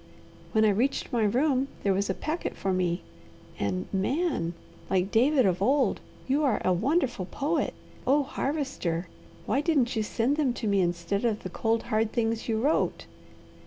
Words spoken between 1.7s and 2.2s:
there was a